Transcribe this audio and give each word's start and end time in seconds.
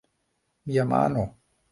Mia 0.65 0.85
mano... 0.93 1.21